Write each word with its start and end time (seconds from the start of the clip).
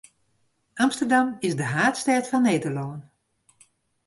Amsterdam 0.81 1.27
is 1.45 1.55
de 1.59 1.63
haadstêd 1.73 2.25
fan 2.29 2.41
Nederlân. 2.47 2.99